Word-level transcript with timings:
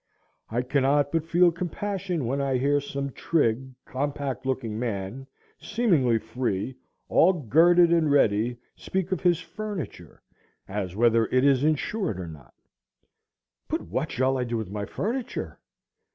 I 0.49 0.63
cannot 0.63 1.11
but 1.11 1.27
feel 1.27 1.51
compassion 1.51 2.25
when 2.25 2.41
I 2.41 2.57
hear 2.57 2.79
some 2.81 3.11
trig, 3.11 3.69
compact 3.85 4.47
looking 4.47 4.79
man, 4.79 5.27
seemingly 5.61 6.17
free, 6.17 6.75
all 7.07 7.33
girded 7.33 7.93
and 7.93 8.09
ready, 8.11 8.57
speak 8.75 9.11
of 9.11 9.21
his 9.21 9.39
"furniture," 9.39 10.23
as 10.67 10.95
whether 10.95 11.27
it 11.27 11.43
is 11.45 11.63
insured 11.63 12.19
or 12.19 12.27
not. 12.27 12.55
"But 13.67 13.81
what 13.89 14.09
shall 14.11 14.39
I 14.39 14.43
do 14.43 14.57
with 14.57 14.71
my 14.71 14.85
furniture?" 14.85 15.59